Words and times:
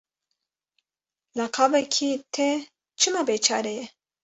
Laqabekî 1.37 2.11
te 2.33 2.49
çima 2.99 3.21
bêçare 3.27 3.73
ye? 3.77 3.85